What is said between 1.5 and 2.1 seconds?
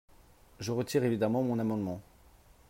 amendement.